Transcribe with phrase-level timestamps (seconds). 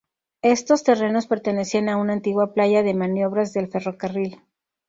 [0.41, 4.41] Estos terrenos pertenecían a una antigua playa de maniobras del ferrocarril.